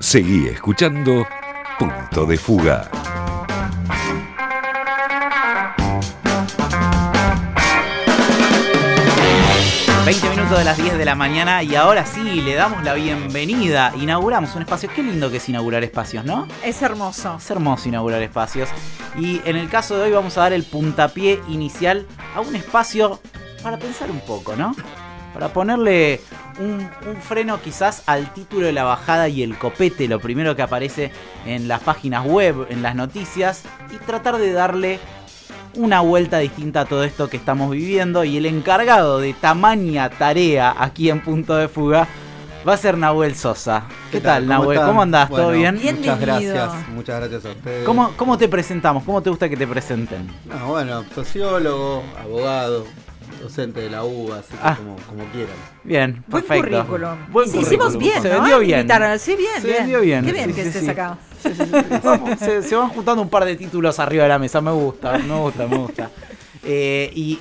Seguí 0.00 0.48
escuchando 0.48 1.26
Punto 1.78 2.24
de 2.24 2.38
Fuga. 2.38 2.90
minutos 10.30 10.58
de 10.58 10.64
las 10.64 10.76
10 10.78 10.96
de 10.98 11.04
la 11.04 11.14
mañana 11.14 11.62
y 11.62 11.74
ahora 11.74 12.06
sí, 12.06 12.22
le 12.22 12.54
damos 12.54 12.82
la 12.82 12.94
bienvenida. 12.94 13.92
Inauguramos 13.94 14.56
un 14.56 14.62
espacio. 14.62 14.88
Qué 14.94 15.02
lindo 15.02 15.30
que 15.30 15.36
es 15.36 15.48
inaugurar 15.50 15.84
espacios, 15.84 16.24
¿no? 16.24 16.48
Es 16.64 16.80
hermoso. 16.80 17.36
Es 17.36 17.50
hermoso 17.50 17.88
inaugurar 17.88 18.22
espacios. 18.22 18.70
Y 19.18 19.42
en 19.44 19.56
el 19.56 19.68
caso 19.68 19.98
de 19.98 20.04
hoy 20.04 20.12
vamos 20.12 20.38
a 20.38 20.40
dar 20.40 20.52
el 20.54 20.64
puntapié 20.64 21.40
inicial 21.48 22.06
a 22.34 22.40
un 22.40 22.56
espacio 22.56 23.20
para 23.62 23.78
pensar 23.78 24.10
un 24.10 24.20
poco, 24.20 24.56
¿no? 24.56 24.74
Para 25.34 25.52
ponerle 25.52 26.22
un, 26.58 26.90
freno 27.22 27.60
quizás 27.60 28.02
al 28.06 28.32
título 28.32 28.66
de 28.66 28.72
la 28.72 28.84
bajada 28.84 29.28
y 29.28 29.42
el 29.42 29.56
copete, 29.56 30.08
lo 30.08 30.20
primero 30.20 30.56
que 30.56 30.62
aparece 30.62 31.12
en 31.46 31.68
las 31.68 31.80
páginas 31.80 32.26
web, 32.26 32.66
en 32.70 32.82
las 32.82 32.94
noticias, 32.94 33.62
y 33.92 33.96
tratar 33.98 34.38
de 34.38 34.52
darle 34.52 34.98
una 35.74 36.00
vuelta 36.00 36.38
distinta 36.38 36.82
a 36.82 36.84
todo 36.84 37.04
esto 37.04 37.28
que 37.28 37.36
estamos 37.36 37.70
viviendo 37.70 38.24
y 38.24 38.36
el 38.36 38.46
encargado 38.46 39.18
de 39.20 39.34
tamaña 39.34 40.10
tarea 40.10 40.74
aquí 40.78 41.10
en 41.10 41.20
Punto 41.20 41.56
de 41.56 41.68
Fuga 41.68 42.08
va 42.66 42.74
a 42.74 42.76
ser 42.76 42.96
Nahuel 42.98 43.34
Sosa. 43.34 43.84
¿Qué, 44.10 44.20
tal, 44.20 44.46
Nahuel? 44.46 44.80
¿Cómo 44.80 45.02
andás? 45.02 45.28
¿Todo 45.28 45.50
bien? 45.50 45.76
Muchas 45.76 46.20
gracias, 46.20 46.88
muchas 46.88 47.20
gracias 47.20 47.44
a 47.44 47.50
ustedes. 47.50 47.84
¿Cómo, 47.86 48.12
¿Cómo 48.16 48.36
te 48.36 48.48
presentamos? 48.48 49.04
¿Cómo 49.04 49.22
te 49.22 49.30
gusta 49.30 49.48
que 49.48 49.56
te 49.56 49.66
presenten? 49.66 50.30
bueno, 50.66 51.04
sociólogo, 51.14 52.02
abogado, 52.20 52.86
docente 53.40 53.80
de 53.80 53.90
la 53.90 54.04
UBA, 54.04 54.38
así 54.38 54.52
que 54.52 54.58
ah. 54.62 54.76
como, 54.76 54.96
como, 54.96 55.24
quieran. 55.32 55.54
Bien, 55.84 56.24
Buen 56.26 56.44
perfecto. 56.44 56.86
currículum. 56.86 57.18
Buen 57.30 57.48
Hicimos 57.48 57.96
bien, 57.96 58.22
Se 58.22 58.28
vendió 58.28 58.58
bien. 58.60 58.88
Sí, 59.18 59.36
bien, 59.36 59.60
se 59.60 59.72
vendió 59.72 60.00
bien. 60.00 60.24
Qué 60.24 60.32
bien 60.32 60.54
que 60.54 60.62
estés 60.62 60.88
acá. 60.88 61.18
se, 61.42 62.76
van 62.76 62.88
juntando 62.90 63.22
un 63.22 63.28
par 63.28 63.44
de 63.44 63.56
títulos 63.56 63.98
arriba 63.98 64.24
de 64.24 64.28
la 64.28 64.38
mesa, 64.38 64.60
me 64.60 64.70
gusta, 64.70 65.18
me 65.18 65.36
gusta, 65.36 65.66
me 65.66 65.76
gusta. 65.76 66.10
Eh, 66.62 67.10
y 67.14 67.38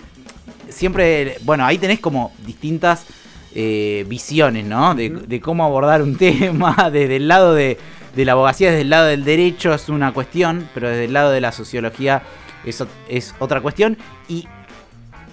siempre, 0.69 1.37
bueno, 1.43 1.65
ahí 1.65 1.77
tenés 1.77 1.99
como 1.99 2.31
distintas 2.45 3.05
eh, 3.53 4.05
visiones, 4.07 4.65
¿no? 4.65 4.95
De, 4.95 5.41
cómo 5.41 5.63
abordar 5.63 6.01
un 6.01 6.15
tema, 6.17 6.89
desde 6.91 7.17
el 7.17 7.27
lado 7.27 7.53
de, 7.53 7.77
de, 8.15 8.25
la 8.25 8.33
abogacía, 8.33 8.69
desde 8.69 8.81
el 8.81 8.89
lado 8.89 9.07
del 9.07 9.23
derecho 9.23 9.73
es 9.73 9.89
una 9.89 10.13
cuestión, 10.13 10.69
pero 10.73 10.89
desde 10.89 11.05
el 11.05 11.13
lado 11.13 11.31
de 11.31 11.41
la 11.41 11.51
sociología 11.51 12.23
es, 12.65 12.83
es 13.09 13.35
otra 13.39 13.61
cuestión. 13.61 13.97
Y 14.27 14.47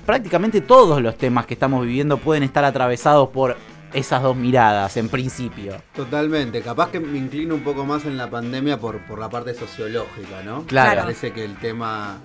prácticamente 0.07 0.61
todos 0.61 1.03
los 1.03 1.19
temas 1.19 1.45
que 1.45 1.55
estamos 1.55 1.85
viviendo 1.85 2.17
pueden 2.17 2.45
estar 2.45 2.65
atravesados 2.65 3.29
por 3.29 3.57
esas 3.93 4.23
dos 4.23 4.37
miradas, 4.37 4.97
en 4.97 5.09
principio. 5.09 5.75
Totalmente. 5.95 6.61
Capaz 6.63 6.91
que 6.91 7.01
me 7.01 7.19
inclino 7.19 7.55
un 7.55 7.63
poco 7.63 7.85
más 7.85 8.05
en 8.05 8.17
la 8.17 8.31
pandemia 8.31 8.79
por, 8.79 8.99
por 9.07 9.19
la 9.19 9.29
parte 9.29 9.55
sociológica, 9.55 10.43
¿no? 10.45 10.65
Claro. 10.65 11.03
Parece 11.03 11.33
que 11.33 11.45
el 11.45 11.57
tema. 11.57 12.19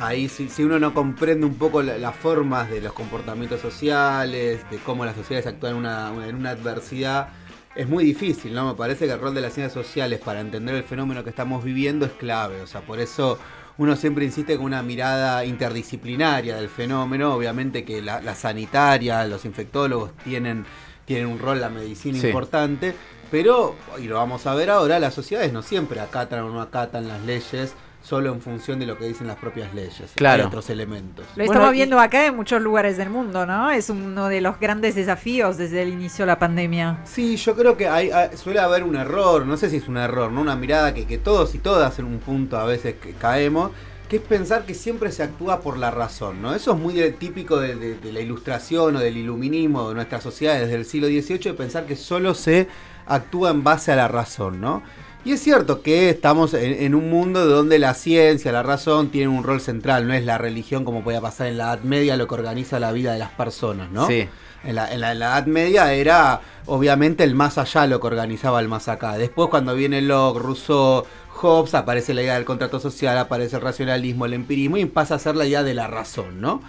Ahí, 0.00 0.28
si, 0.28 0.48
si 0.48 0.62
uno 0.62 0.78
no 0.78 0.94
comprende 0.94 1.44
un 1.44 1.56
poco 1.56 1.82
las 1.82 2.14
formas 2.14 2.70
de 2.70 2.80
los 2.80 2.92
comportamientos 2.92 3.60
sociales, 3.60 4.60
de 4.70 4.76
cómo 4.78 5.04
las 5.04 5.16
sociedades 5.16 5.46
actúan 5.46 5.72
en 5.72 5.78
una, 5.78 6.12
en 6.28 6.36
una 6.36 6.50
adversidad, 6.50 7.30
es 7.78 7.88
muy 7.88 8.02
difícil, 8.02 8.52
¿no? 8.52 8.66
Me 8.66 8.74
parece 8.74 9.06
que 9.06 9.12
el 9.12 9.20
rol 9.20 9.32
de 9.34 9.40
las 9.40 9.52
ciencias 9.54 9.72
sociales 9.72 10.18
para 10.18 10.40
entender 10.40 10.74
el 10.74 10.82
fenómeno 10.82 11.22
que 11.22 11.30
estamos 11.30 11.62
viviendo 11.62 12.06
es 12.06 12.12
clave. 12.12 12.60
O 12.60 12.66
sea, 12.66 12.80
por 12.80 12.98
eso 12.98 13.38
uno 13.76 13.94
siempre 13.94 14.24
insiste 14.24 14.56
con 14.56 14.66
una 14.66 14.82
mirada 14.82 15.44
interdisciplinaria 15.44 16.56
del 16.56 16.68
fenómeno. 16.68 17.32
Obviamente 17.32 17.84
que 17.84 18.02
la, 18.02 18.34
sanitaria, 18.34 19.24
los 19.26 19.44
infectólogos 19.44 20.10
tienen, 20.24 20.66
tienen 21.04 21.28
un 21.28 21.38
rol, 21.38 21.60
la 21.60 21.70
medicina 21.70 22.18
importante, 22.18 22.96
pero, 23.30 23.76
y 23.96 24.08
lo 24.08 24.16
vamos 24.16 24.44
a 24.48 24.56
ver 24.56 24.70
ahora, 24.70 24.98
las 24.98 25.14
sociedades 25.14 25.52
no 25.52 25.62
siempre 25.62 26.00
acatan 26.00 26.40
o 26.40 26.50
no 26.50 26.60
acatan 26.60 27.06
las 27.06 27.22
leyes 27.22 27.74
solo 28.02 28.32
en 28.32 28.40
función 28.40 28.78
de 28.78 28.86
lo 28.86 28.96
que 28.96 29.06
dicen 29.06 29.26
las 29.26 29.36
propias 29.36 29.74
leyes. 29.74 30.12
Claro. 30.14 30.42
Hay 30.42 30.46
otros 30.46 30.70
elementos. 30.70 31.26
Lo 31.36 31.44
estamos 31.44 31.72
viendo 31.72 31.98
acá 31.98 32.26
en 32.26 32.36
muchos 32.36 32.62
lugares 32.62 32.96
del 32.96 33.10
mundo, 33.10 33.44
¿no? 33.46 33.70
Es 33.70 33.90
uno 33.90 34.28
de 34.28 34.40
los 34.40 34.58
grandes 34.58 34.94
desafíos 34.94 35.56
desde 35.56 35.82
el 35.82 35.90
inicio 35.90 36.24
de 36.24 36.26
la 36.26 36.38
pandemia. 36.38 36.98
Sí, 37.04 37.36
yo 37.36 37.54
creo 37.54 37.76
que 37.76 37.88
hay, 37.88 38.10
suele 38.36 38.60
haber 38.60 38.84
un 38.84 38.96
error, 38.96 39.46
no 39.46 39.56
sé 39.56 39.68
si 39.70 39.76
es 39.76 39.88
un 39.88 39.96
error, 39.96 40.30
¿no? 40.32 40.40
Una 40.40 40.56
mirada 40.56 40.94
que, 40.94 41.06
que 41.06 41.18
todos 41.18 41.54
y 41.54 41.58
todas 41.58 41.98
en 41.98 42.06
un 42.06 42.18
punto 42.18 42.58
a 42.58 42.64
veces 42.64 42.94
que 42.94 43.12
caemos, 43.12 43.72
que 44.08 44.16
es 44.16 44.22
pensar 44.22 44.64
que 44.64 44.74
siempre 44.74 45.12
se 45.12 45.22
actúa 45.22 45.60
por 45.60 45.76
la 45.76 45.90
razón, 45.90 46.40
¿no? 46.40 46.54
Eso 46.54 46.72
es 46.72 46.78
muy 46.78 46.94
típico 47.12 47.58
de, 47.60 47.98
la 48.02 48.20
ilustración 48.20 48.96
o 48.96 49.00
del 49.00 49.18
iluminismo 49.18 49.88
de 49.88 49.94
nuestra 49.94 50.20
sociedad 50.20 50.58
desde 50.58 50.74
el 50.74 50.86
siglo 50.86 51.08
XVIII, 51.08 51.38
de 51.38 51.54
pensar 51.54 51.84
que 51.84 51.94
solo 51.94 52.34
se 52.34 52.68
actúa 53.06 53.50
en 53.50 53.62
base 53.62 53.92
a 53.92 53.96
la 53.96 54.08
razón, 54.08 54.60
¿no? 54.60 54.82
Y 55.24 55.32
es 55.32 55.40
cierto 55.42 55.82
que 55.82 56.10
estamos 56.10 56.54
en, 56.54 56.94
un 56.94 57.10
mundo 57.10 57.44
donde 57.44 57.78
la 57.78 57.94
ciencia, 57.94 58.52
la 58.52 58.62
razón 58.62 59.10
tienen 59.10 59.30
un 59.30 59.42
rol 59.42 59.60
central, 59.60 60.06
no 60.06 60.14
es 60.14 60.24
la 60.24 60.38
religión 60.38 60.84
como 60.84 61.02
podía 61.02 61.20
pasar 61.20 61.48
en 61.48 61.58
la 61.58 61.64
Edad 61.64 61.82
Media 61.82 62.16
lo 62.16 62.28
que 62.28 62.34
organiza 62.34 62.78
la 62.78 62.92
vida 62.92 63.12
de 63.12 63.18
las 63.18 63.30
personas, 63.30 63.90
¿no? 63.90 64.06
Sí. 64.06 64.28
En 64.64 64.74
la, 64.74 64.92
en 64.92 65.00
la, 65.00 65.12
Edad 65.12 65.46
Media 65.46 65.92
era 65.92 66.40
obviamente 66.66 67.24
el 67.24 67.34
más 67.34 67.58
allá 67.58 67.86
lo 67.86 68.00
que 68.00 68.06
organizaba 68.06 68.60
el 68.60 68.68
más 68.68 68.88
acá. 68.88 69.18
Después 69.18 69.50
cuando 69.50 69.74
viene 69.74 70.00
Locke, 70.02 70.38
Rousseau, 70.38 71.04
Hobbes, 71.28 71.74
aparece 71.74 72.14
la 72.14 72.22
idea 72.22 72.34
del 72.34 72.44
contrato 72.44 72.80
social, 72.80 73.18
aparece 73.18 73.56
el 73.56 73.62
racionalismo, 73.62 74.26
el 74.26 74.34
empirismo 74.34 74.76
y 74.76 74.86
pasa 74.86 75.16
a 75.16 75.18
ser 75.18 75.36
la 75.36 75.46
idea 75.46 75.62
de 75.62 75.74
la 75.74 75.86
razón, 75.86 76.40
¿no? 76.40 76.62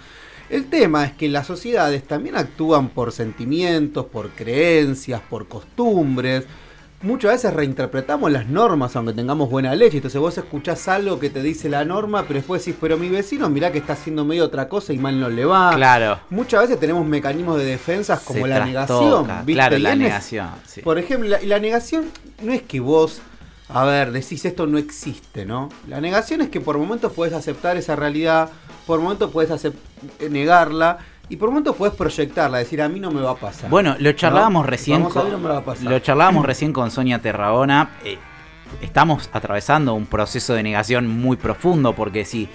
El 0.48 0.66
tema 0.66 1.04
es 1.04 1.12
que 1.12 1.28
las 1.28 1.46
sociedades 1.46 2.04
también 2.04 2.36
actúan 2.36 2.88
por 2.88 3.12
sentimientos, 3.12 4.06
por 4.06 4.30
creencias, 4.30 5.20
por 5.30 5.46
costumbres, 5.46 6.44
muchas 7.02 7.32
veces 7.32 7.54
reinterpretamos 7.54 8.30
las 8.30 8.46
normas 8.46 8.94
aunque 8.96 9.12
tengamos 9.12 9.50
buena 9.50 9.74
leche. 9.74 9.96
Entonces 9.98 10.20
vos 10.20 10.36
escuchás 10.36 10.88
algo 10.88 11.18
que 11.18 11.30
te 11.30 11.42
dice 11.42 11.68
la 11.68 11.84
norma, 11.84 12.22
pero 12.22 12.34
después 12.34 12.64
decís, 12.64 12.78
pero 12.80 12.96
mi 12.96 13.08
vecino 13.08 13.48
mirá 13.48 13.72
que 13.72 13.78
está 13.78 13.94
haciendo 13.94 14.24
medio 14.24 14.44
otra 14.44 14.68
cosa 14.68 14.92
y 14.92 14.98
mal 14.98 15.18
no 15.18 15.28
le 15.28 15.44
va. 15.44 15.72
Claro. 15.74 16.20
Muchas 16.30 16.62
veces 16.62 16.80
tenemos 16.80 17.06
mecanismos 17.06 17.58
de 17.58 17.64
defensas 17.64 18.20
como 18.20 18.46
la 18.46 18.64
negación. 18.64 19.26
Claro, 19.46 19.78
la 19.78 19.94
negación. 19.94 20.50
Por 20.84 20.98
ejemplo, 20.98 21.28
la, 21.28 21.40
la 21.42 21.58
negación 21.58 22.10
no 22.42 22.52
es 22.52 22.62
que 22.62 22.80
vos 22.80 23.20
a 23.72 23.84
ver, 23.84 24.10
decís 24.10 24.44
esto 24.44 24.66
no 24.66 24.78
existe, 24.78 25.46
¿no? 25.46 25.68
La 25.86 26.00
negación 26.00 26.40
es 26.40 26.48
que 26.48 26.60
por 26.60 26.76
momentos 26.76 27.12
puedes 27.12 27.32
aceptar 27.32 27.76
esa 27.76 27.94
realidad, 27.94 28.50
por 28.84 29.00
momentos 29.00 29.30
puedes 29.30 29.72
negarla 30.28 30.98
y 31.30 31.36
por 31.36 31.48
momentos 31.48 31.76
puedes 31.76 31.94
proyectarla, 31.94 32.58
decir 32.58 32.82
a 32.82 32.88
mí 32.88 32.98
no 32.98 33.10
me 33.10 33.20
va 33.20 33.30
a 33.30 33.36
pasar. 33.36 33.70
Bueno, 33.70 33.96
lo 33.98 34.12
charlábamos 34.12 34.66
recién. 34.66 35.06
Lo 35.82 35.98
charlábamos 36.00 36.44
recién 36.44 36.72
con 36.72 36.90
Sonia 36.90 37.20
Terragona. 37.20 37.92
Eh, 38.04 38.18
estamos 38.82 39.30
atravesando 39.32 39.94
un 39.94 40.06
proceso 40.06 40.54
de 40.54 40.64
negación 40.64 41.06
muy 41.06 41.36
profundo 41.36 41.94
porque 41.94 42.24
si 42.24 42.48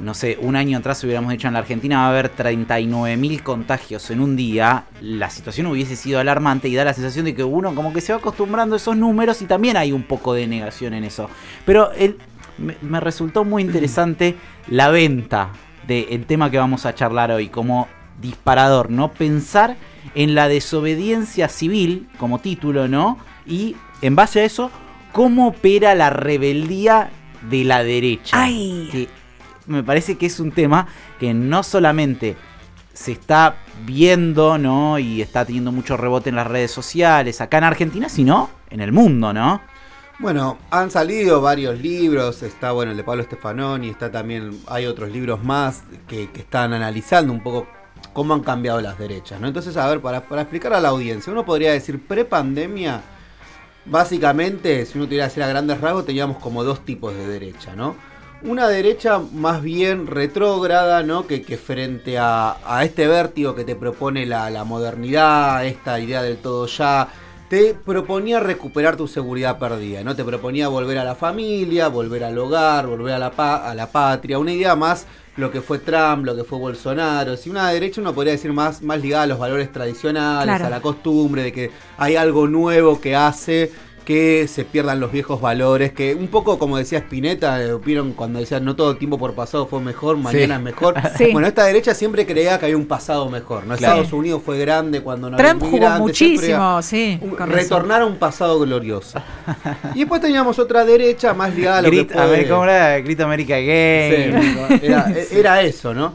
no 0.00 0.12
sé, 0.12 0.36
un 0.42 0.56
año 0.56 0.76
atrás 0.76 1.02
hubiéramos 1.04 1.30
dicho 1.30 1.46
en 1.46 1.54
la 1.54 1.60
Argentina 1.60 1.98
va 2.00 2.06
a 2.06 2.10
haber 2.10 2.34
39.000 2.34 3.42
contagios 3.42 4.10
en 4.10 4.20
un 4.20 4.36
día, 4.36 4.84
la 5.00 5.30
situación 5.30 5.68
hubiese 5.68 5.96
sido 5.96 6.20
alarmante 6.20 6.68
y 6.68 6.74
da 6.74 6.84
la 6.84 6.92
sensación 6.92 7.24
de 7.24 7.34
que 7.34 7.44
uno 7.44 7.74
como 7.74 7.94
que 7.94 8.02
se 8.02 8.12
va 8.12 8.18
acostumbrando 8.18 8.74
a 8.74 8.76
esos 8.76 8.94
números 8.94 9.40
y 9.40 9.46
también 9.46 9.76
hay 9.78 9.92
un 9.92 10.02
poco 10.02 10.34
de 10.34 10.46
negación 10.46 10.92
en 10.92 11.04
eso. 11.04 11.30
Pero 11.64 11.92
el, 11.92 12.18
me, 12.58 13.00
resultó 13.00 13.44
muy 13.44 13.62
interesante 13.62 14.36
la 14.68 14.90
venta 14.90 15.50
del 15.86 16.26
tema 16.26 16.50
que 16.50 16.58
vamos 16.58 16.84
a 16.84 16.94
charlar 16.94 17.30
hoy 17.30 17.48
como 17.48 17.88
disparador, 18.20 18.90
¿no? 18.90 19.12
Pensar 19.12 19.76
en 20.14 20.34
la 20.34 20.48
desobediencia 20.48 21.48
civil 21.48 22.08
como 22.18 22.38
título, 22.38 22.88
¿no? 22.88 23.18
Y 23.46 23.76
en 24.02 24.16
base 24.16 24.40
a 24.40 24.44
eso, 24.44 24.70
cómo 25.12 25.48
opera 25.48 25.94
la 25.94 26.10
rebeldía 26.10 27.10
de 27.48 27.64
la 27.64 27.82
derecha. 27.82 28.36
Ay. 28.42 29.08
me 29.66 29.82
parece 29.82 30.16
que 30.16 30.26
es 30.26 30.40
un 30.40 30.52
tema 30.52 30.86
que 31.18 31.34
no 31.34 31.62
solamente 31.62 32.36
se 32.92 33.12
está 33.12 33.56
viendo, 33.84 34.58
¿no? 34.58 34.98
Y 34.98 35.20
está 35.20 35.44
teniendo 35.44 35.70
mucho 35.70 35.96
rebote 35.96 36.30
en 36.30 36.36
las 36.36 36.46
redes 36.46 36.70
sociales 36.70 37.40
acá 37.40 37.58
en 37.58 37.64
Argentina, 37.64 38.08
sino 38.08 38.50
en 38.70 38.80
el 38.80 38.92
mundo, 38.92 39.32
¿no? 39.32 39.60
Bueno, 40.18 40.56
han 40.70 40.90
salido 40.90 41.42
varios 41.42 41.78
libros, 41.78 42.42
está 42.42 42.72
bueno 42.72 42.92
el 42.92 42.96
de 42.96 43.04
Pablo 43.04 43.22
Stefanoni, 43.22 43.90
está 43.90 44.10
también, 44.10 44.58
hay 44.66 44.86
otros 44.86 45.10
libros 45.10 45.44
más 45.44 45.82
que, 46.08 46.30
que 46.30 46.40
están 46.40 46.72
analizando 46.72 47.34
un 47.34 47.42
poco 47.42 47.66
cómo 48.16 48.32
han 48.32 48.40
cambiado 48.40 48.80
las 48.80 48.98
derechas, 48.98 49.38
¿no? 49.38 49.46
Entonces, 49.46 49.76
a 49.76 49.86
ver, 49.86 50.00
para, 50.00 50.22
explicar 50.40 50.72
a 50.72 50.80
la 50.80 50.88
audiencia, 50.88 51.30
uno 51.30 51.44
podría 51.44 51.72
decir, 51.72 52.00
pre-pandemia, 52.00 53.02
básicamente, 53.84 54.86
si 54.86 54.96
uno 54.96 55.04
tuviera 55.04 55.26
que 55.26 55.32
hacer 55.32 55.42
a 55.42 55.48
grandes 55.48 55.82
rasgos, 55.82 56.06
teníamos 56.06 56.38
como 56.38 56.64
dos 56.64 56.82
tipos 56.82 57.14
de 57.14 57.26
derecha, 57.26 57.76
¿no? 57.76 57.94
Una 58.40 58.68
derecha 58.68 59.18
más 59.18 59.60
bien 59.60 60.06
retrógrada, 60.06 61.02
¿no? 61.02 61.26
Que, 61.26 61.42
frente 61.58 62.16
a, 62.18 62.56
este 62.82 63.06
vértigo 63.06 63.54
que 63.54 63.64
te 63.64 63.76
propone 63.76 64.24
la, 64.24 64.64
modernidad, 64.64 65.66
esta 65.66 66.00
idea 66.00 66.22
del 66.22 66.38
todo 66.38 66.66
ya, 66.68 67.08
te 67.50 67.74
proponía 67.74 68.40
recuperar 68.40 68.96
tu 68.96 69.08
seguridad 69.08 69.58
perdida, 69.58 70.02
¿no? 70.02 70.16
Te 70.16 70.24
proponía 70.24 70.68
volver 70.68 70.96
a 70.96 71.04
la 71.04 71.16
familia, 71.16 71.88
volver 71.88 72.24
al 72.24 72.38
hogar, 72.38 72.86
volver 72.86 73.12
a 73.12 73.18
la, 73.18 73.26
a 73.26 73.74
la 73.74 73.92
patria, 73.92 74.38
una 74.38 74.54
idea 74.54 74.74
más 74.74 75.06
lo 75.36 75.50
que 75.50 75.60
fue 75.60 75.78
Trump, 75.78 76.24
lo 76.24 76.34
que 76.34 76.44
fue 76.44 76.58
Bolsonaro. 76.58 77.36
Si 77.36 77.50
una 77.50 77.70
derecha 77.70 78.00
uno 78.00 78.14
podría 78.14 78.32
decir 78.32 78.52
más, 78.52 78.82
más 78.82 79.00
ligada 79.00 79.24
a 79.24 79.26
los 79.26 79.38
valores 79.38 79.70
tradicionales, 79.70 80.60
a 80.60 80.70
la 80.70 80.80
costumbre, 80.80 81.42
de 81.42 81.52
que 81.52 81.70
hay 81.98 82.16
algo 82.16 82.46
nuevo 82.46 83.00
que 83.00 83.14
hace 83.14 83.70
que 84.06 84.46
se 84.46 84.64
pierdan 84.64 85.00
los 85.00 85.10
viejos 85.10 85.40
valores, 85.40 85.92
que 85.92 86.14
un 86.14 86.28
poco 86.28 86.60
como 86.60 86.78
decía 86.78 87.00
Spinetta, 87.00 87.60
eh, 87.60 87.74
vieron 87.84 88.12
cuando 88.12 88.38
decía 88.38 88.60
no 88.60 88.76
todo 88.76 88.96
tiempo 88.96 89.18
por 89.18 89.34
pasado 89.34 89.66
fue 89.66 89.80
mejor, 89.80 90.16
mañana 90.16 90.56
es 90.56 90.62
mejor. 90.62 90.94
Bueno, 91.32 91.48
esta 91.48 91.64
derecha 91.64 91.92
siempre 91.92 92.24
creía 92.24 92.58
que 92.58 92.66
había 92.66 92.76
un 92.76 92.86
pasado 92.86 93.28
mejor, 93.28 93.66
¿no? 93.66 93.74
Estados 93.74 94.12
Unidos 94.12 94.42
fue 94.44 94.58
grande 94.58 95.00
cuando 95.00 95.28
no 95.28 95.36
Trump 95.36 95.62
jugó 95.62 95.90
muchísimo, 95.98 96.80
sí. 96.82 97.20
retornar 97.46 98.02
a 98.02 98.06
un 98.06 98.16
pasado 98.16 98.60
glorioso. 98.60 99.20
y 99.94 100.00
después 100.00 100.20
teníamos 100.20 100.58
otra 100.60 100.84
derecha 100.84 101.34
más 101.34 101.54
ligada 101.54 101.78
a 101.78 101.82
lo 101.82 101.90
que 101.90 102.04
puede... 102.04 102.48
¿Cómo 102.48 102.64
era? 102.64 102.98
Grito 103.00 103.24
América 103.24 103.56
Gay. 103.56 104.32
era 105.32 105.62
eso, 105.62 105.92
¿no? 105.92 106.14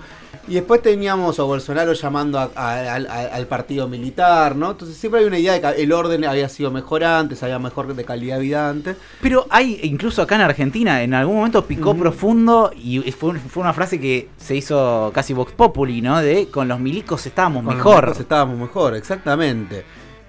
Y 0.51 0.55
después 0.55 0.81
teníamos 0.81 1.39
a 1.39 1.43
Bolsonaro 1.43 1.93
llamando 1.93 2.37
al 2.37 3.47
partido 3.47 3.87
militar, 3.87 4.53
¿no? 4.53 4.71
Entonces 4.71 4.97
siempre 4.97 5.21
hay 5.21 5.25
una 5.25 5.39
idea 5.39 5.53
de 5.53 5.61
que 5.61 5.81
el 5.81 5.93
orden 5.93 6.25
había 6.25 6.49
sido 6.49 6.69
mejor 6.71 7.05
antes, 7.05 7.41
había 7.41 7.57
mejor 7.57 7.95
de 7.95 8.03
calidad 8.03 8.35
de 8.35 8.41
vida 8.41 8.69
antes. 8.69 8.97
Pero 9.21 9.47
hay, 9.49 9.79
incluso 9.83 10.21
acá 10.21 10.35
en 10.35 10.41
Argentina, 10.41 11.03
en 11.03 11.13
algún 11.13 11.37
momento 11.37 11.65
picó 11.65 11.95
profundo 11.95 12.69
y 12.75 12.99
fue, 13.13 13.33
una 13.55 13.71
frase 13.71 13.97
que 14.01 14.27
se 14.35 14.53
hizo 14.57 15.09
casi 15.13 15.31
Vox 15.31 15.53
Populi, 15.53 16.01
¿no? 16.01 16.19
De 16.19 16.49
con 16.49 16.67
los 16.67 16.81
milicos 16.81 17.25
estábamos 17.25 17.63
mejor. 17.63 17.81
Con 17.81 17.93
los 17.93 18.01
milicos 18.01 18.19
estábamos 18.19 18.59
mejor, 18.59 18.95
exactamente. 18.97 19.85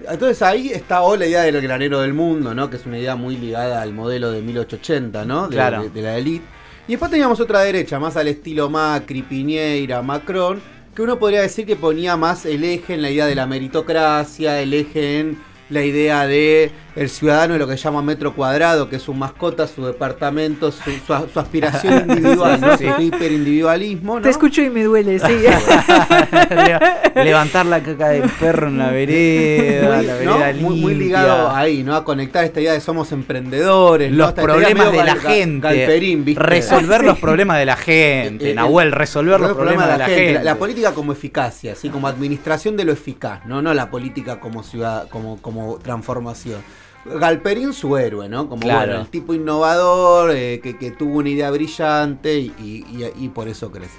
Entonces 0.09 0.41
ahí 0.43 0.69
está 0.69 1.03
o 1.03 1.17
la 1.17 1.27
idea 1.27 1.43
del 1.43 1.61
granero 1.61 2.01
del 2.01 2.15
mundo, 2.15 2.55
¿no? 2.55 2.71
Que 2.71 2.77
es 2.77 2.87
una 2.87 2.99
idea 2.99 3.17
muy 3.17 3.37
ligada 3.37 3.83
al 3.83 3.93
modelo 3.93 4.31
de 4.31 4.41
1880, 4.41 5.25
¿no? 5.25 5.49
de 5.49 5.57
la 6.01 6.17
élite. 6.17 6.52
Y 6.89 6.93
después 6.93 7.13
teníamos 7.13 7.39
otra 7.39 7.61
derecha, 7.61 8.01
más 8.01 8.17
al 8.17 8.27
estilo 8.27 8.69
Macri, 8.69 9.23
Piñeira, 9.23 10.03
Macron, 10.03 10.61
que 10.95 11.03
uno 11.03 11.17
podría 11.19 11.41
decir 11.41 11.65
que 11.65 11.77
ponía 11.77 12.17
más 12.17 12.45
el 12.45 12.65
eje 12.65 12.95
en 12.95 13.03
la 13.03 13.11
idea 13.11 13.27
de 13.27 13.37
la 13.37 13.47
meritocracia, 13.47 14.61
el 14.61 14.75
eje 14.75 15.21
en 15.21 15.39
la 15.71 15.85
idea 15.85 16.27
de 16.27 16.73
el 16.95 17.09
ciudadano 17.09 17.55
de 17.55 17.59
lo 17.59 17.67
que 17.67 17.77
se 17.77 17.85
llama 17.85 18.03
metro 18.03 18.35
cuadrado, 18.35 18.89
que 18.89 18.97
es 18.97 19.03
su 19.03 19.15
mascota, 19.15 19.67
su 19.67 19.87
departamento, 19.87 20.71
su, 20.71 20.91
aspiración 21.35 22.11
individual, 22.11 22.61
¿no? 22.61 22.77
su 22.77 22.85
hiperindividualismo. 23.01 24.17
¿no? 24.17 24.23
Te 24.23 24.31
escucho 24.31 24.63
y 24.63 24.71
me 24.71 24.83
duele, 24.85 25.19
sí. 25.19 25.27
Levantar 27.15 27.67
la 27.67 27.83
caca 27.83 28.11
del 28.11 28.29
perro 28.29 28.69
en 28.69 28.79
la 28.79 28.91
vereda, 28.91 30.53
muy, 30.61 30.95
ligado 30.95 31.51
ahí, 31.51 31.83
¿no? 31.83 31.95
A 31.97 32.05
conectar 32.05 32.45
esta 32.45 32.61
idea 32.61 32.73
de 32.73 32.81
somos 32.81 33.13
emprendedores, 33.13 34.13
los 34.13 34.33
problemas 34.33 34.93
de 34.93 35.05
la 35.05 35.17
gente, 35.17 36.35
resolver 36.37 37.05
los 37.05 37.19
problemas 37.19 37.59
de 37.59 37.67
la 37.67 37.77
gente, 37.77 38.49
eh, 38.49 38.51
eh, 38.51 38.55
Nahuel, 38.55 38.93
resolver 38.93 39.41
los, 39.41 39.53
problemas, 39.53 39.91
de 39.91 39.99
la, 39.99 40.07
gente. 40.07 40.45
La, 40.45 40.57
política 40.57 40.93
como 40.93 41.13
eficacia, 41.13 41.73
así 41.73 41.89
como 41.89 42.07
administración 42.07 42.77
de 42.77 42.85
lo 42.85 42.93
eficaz, 42.93 43.45
no, 43.47 43.63
no 43.63 43.73
la 43.75 43.91
política 43.91 44.41
como 44.41 44.63
ciudad, 44.63 45.09
como, 45.09 45.41
como 45.41 45.79
transformación. 45.79 46.63
Galperín 47.05 47.73
su 47.73 47.97
héroe, 47.97 48.29
¿no? 48.29 48.49
Como 48.49 48.69
el 48.69 49.09
tipo 49.09 49.35
innovador, 49.35 50.31
eh, 50.33 50.61
que, 50.61 50.91
tuvo 50.93 51.19
una 51.19 51.31
idea 51.31 51.51
brillante 51.51 52.39
y, 52.39 53.31
por 53.35 53.49
eso 53.49 53.71
crece. 53.71 53.99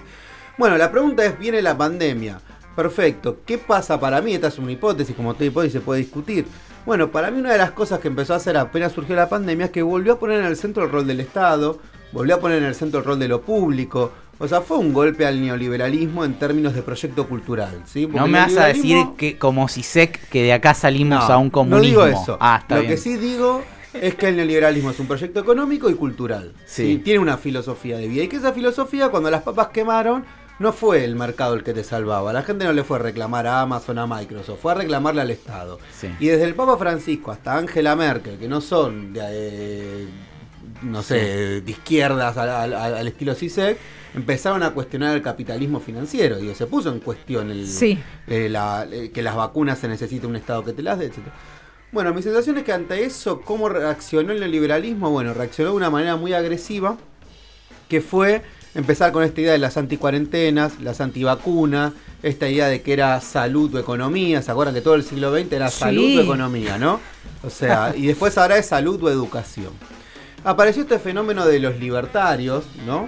Bueno, 0.58 0.78
la 0.78 0.92
pregunta 0.92 1.26
es, 1.26 1.38
viene 1.38 1.62
la 1.62 1.78
pandemia. 1.78 2.40
Perfecto, 2.76 3.38
¿qué 3.46 3.58
pasa 3.58 4.00
para 4.00 4.22
mí? 4.22 4.34
Esta 4.34 4.48
es 4.48 4.58
una 4.58 4.72
hipótesis, 4.72 5.16
como 5.16 5.34
toda 5.34 5.46
hipótesis 5.46 5.74
se 5.74 5.80
puede 5.82 6.02
discutir. 6.02 6.46
Bueno, 6.86 7.12
para 7.12 7.30
mí 7.30 7.40
una 7.40 7.52
de 7.52 7.58
las 7.58 7.72
cosas 7.72 8.00
que 8.00 8.08
empezó 8.08 8.34
a 8.34 8.38
hacer 8.38 8.58
apenas 8.58 8.92
surgió 8.92 9.16
la 9.16 9.30
pandemia 9.30 9.68
es 9.68 9.72
que 9.72 9.84
volvió 9.84 10.14
a 10.14 10.20
poner 10.20 10.40
en 10.40 10.48
el 10.48 10.58
centro 10.58 10.84
el 10.84 10.92
rol 10.92 11.06
del 11.06 11.20
Estado, 11.20 11.80
volvió 12.12 12.36
a 12.36 12.40
poner 12.40 12.58
en 12.58 12.66
el 12.66 12.76
centro 12.76 13.00
el 13.00 13.06
rol 13.06 13.20
de 13.20 13.28
lo 13.28 13.42
público, 13.42 14.12
o 14.40 14.48
sea, 14.48 14.62
fue 14.62 14.78
un 14.78 14.94
golpe 14.94 15.26
al 15.26 15.42
neoliberalismo 15.42 16.26
en 16.26 16.34
términos 16.34 16.74
de 16.74 16.82
proyecto 16.82 17.28
cultural. 17.28 17.84
¿sí? 17.86 18.08
no 18.08 18.28
me 18.28 18.40
vas 18.40 18.58
a 18.58 18.68
decir 18.68 18.98
que 19.18 19.38
como 19.38 19.68
si 19.68 19.84
sé 19.84 20.12
que 20.12 20.44
de 20.44 20.54
acá 20.54 20.74
salimos 20.74 21.30
a 21.30 21.38
un 21.38 21.50
comunismo. 21.50 22.00
No 22.00 22.06
digo 22.08 22.22
eso. 22.22 22.38
Ah, 22.40 22.64
Lo 22.70 22.82
que 22.82 22.98
sí 22.98 23.16
digo 23.18 23.64
es 23.94 24.16
que 24.16 24.30
el 24.30 24.36
neoliberalismo 24.36 24.92
es 24.92 25.00
un 25.00 25.08
proyecto 25.08 25.40
económico 25.40 25.90
y 25.90 25.94
cultural. 25.96 26.54
Sí. 26.66 27.02
Tiene 27.04 27.20
una 27.20 27.38
filosofía 27.38 27.98
de 27.98 28.08
vida. 28.08 28.24
Y 28.24 28.28
que 28.28 28.38
esa 28.38 28.54
filosofía, 28.54 29.10
cuando 29.10 29.30
las 29.30 29.44
papas 29.44 29.68
quemaron, 29.70 30.26
no 30.60 30.74
fue 30.74 31.04
el 31.04 31.16
mercado 31.16 31.54
el 31.56 31.64
que 31.64 31.74
te 31.74 31.84
salvaba. 31.84 32.34
La 32.34 32.44
gente 32.44 32.66
no 32.66 32.74
le 32.74 32.84
fue 32.84 32.98
a 32.98 33.02
reclamar 33.02 33.48
a 33.48 33.62
Amazon, 33.62 34.00
a 34.00 34.08
Microsoft, 34.08 34.60
fue 34.62 34.72
a 34.72 34.76
reclamarle 34.76 35.22
al 35.22 35.32
Estado. 35.32 35.80
Y 36.20 36.28
desde 36.28 36.46
el 36.46 36.56
Papa 36.56 36.78
Francisco 36.78 37.32
hasta 37.32 37.58
Angela 37.58 37.96
Merkel, 37.96 38.38
que 38.38 38.48
no 38.48 38.62
son 38.62 39.14
de, 39.14 39.22
eh, 39.24 40.08
no 40.84 41.02
sé, 41.02 41.62
de 41.62 41.72
izquierdas 41.72 42.38
al, 42.38 42.74
al 42.74 43.08
estilo 43.08 43.36
CISEC, 43.36 43.78
empezaron 44.14 44.64
a 44.64 44.72
cuestionar 44.72 45.16
el 45.16 45.22
capitalismo 45.22 45.80
financiero. 45.80 46.38
Digo, 46.38 46.54
se 46.54 46.68
puso 46.68 46.92
en 46.92 47.00
cuestión 47.00 47.50
el, 47.50 47.68
eh, 47.82 48.02
eh, 48.28 49.12
que 49.14 49.22
las 49.22 49.36
vacunas 49.36 49.80
se 49.80 49.88
necesita 49.88 50.28
un 50.28 50.36
Estado 50.36 50.64
que 50.64 50.74
te 50.74 50.82
las 50.82 51.00
dé, 51.00 51.06
etc. 51.06 51.20
Bueno, 51.92 52.14
mi 52.14 52.22
sensación 52.22 52.58
es 52.58 52.64
que 52.64 52.74
ante 52.74 53.04
eso, 53.04 53.42
¿cómo 53.42 53.70
reaccionó 53.70 54.32
el 54.32 54.40
neoliberalismo? 54.40 55.12
Bueno, 55.12 55.34
reaccionó 55.34 55.72
de 55.72 55.78
una 55.78 55.90
manera 55.90 56.16
muy 56.16 56.34
agresiva, 56.34 56.98
que 57.88 58.02
fue 58.02 58.42
empezar 58.74 59.12
con 59.12 59.24
esta 59.24 59.42
idea 59.42 59.52
de 59.52 59.60
las 59.60 59.78
anticuarentenas, 59.78 60.80
las 60.82 61.02
antivacunas, 61.02 61.94
esta 62.24 62.50
idea 62.50 62.68
de 62.68 62.82
que 62.82 62.94
era 62.94 63.20
salud 63.22 63.76
o 63.76 63.80
economía, 63.80 64.42
¿se 64.42 64.50
acuerdan 64.50 64.74
que 64.74 64.82
todo 64.82 64.96
el 64.96 65.04
siglo 65.04 65.32
XX 65.36 65.52
era 65.52 65.70
salud 65.70 66.18
o 66.18 66.22
economía, 66.22 66.80
no? 66.80 67.00
O 67.44 67.50
sea, 67.50 67.94
y 67.96 68.08
después 68.08 68.38
ahora 68.38 68.58
es 68.58 68.66
salud 68.66 69.04
o 69.04 69.10
educación. 69.10 69.74
Apareció 70.44 70.82
este 70.82 71.00
fenómeno 71.00 71.46
de 71.46 71.60
los 71.60 71.80
libertarios, 71.80 72.66
¿no? 72.86 73.08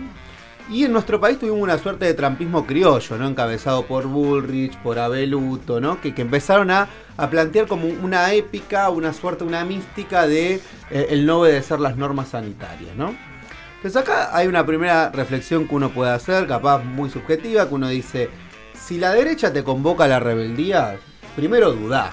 Y 0.69 0.83
en 0.83 0.93
nuestro 0.93 1.19
país 1.19 1.37
tuvimos 1.37 1.61
una 1.61 1.77
suerte 1.77 2.05
de 2.05 2.13
trampismo 2.13 2.65
criollo, 2.65 3.17
¿no? 3.17 3.27
Encabezado 3.27 3.85
por 3.85 4.07
Bullrich, 4.07 4.75
por 4.77 4.97
Abeluto, 4.97 5.79
¿no? 5.79 6.01
Que, 6.01 6.15
que 6.15 6.23
empezaron 6.23 6.71
a, 6.71 6.87
plantear 7.29 7.67
como 7.67 7.87
una 7.87 8.33
épica, 8.33 8.89
una 8.89 9.13
suerte, 9.13 9.43
una 9.43 9.63
mística 9.63 10.27
de 10.27 10.61
eh, 10.89 11.07
el 11.09 11.25
no 11.25 11.41
obedecer 11.41 11.79
las 11.79 11.97
normas 11.97 12.29
sanitarias, 12.29 12.95
¿no? 12.95 13.15
Entonces 13.75 14.01
acá 14.01 14.35
hay 14.35 14.47
una 14.47 14.65
primera 14.65 15.11
reflexión 15.11 15.67
que 15.67 15.75
uno 15.75 15.89
puede 15.89 16.11
hacer, 16.11 16.47
capaz 16.47 16.83
muy 16.83 17.09
subjetiva, 17.09 17.67
que 17.67 17.75
uno 17.75 17.89
dice, 17.89 18.29
si 18.73 18.97
la 18.97 19.13
derecha 19.13 19.53
te 19.53 19.63
convoca 19.63 20.05
a 20.05 20.07
la 20.07 20.19
rebeldía, 20.19 20.97
primero 21.35 21.73
dudá. 21.73 22.11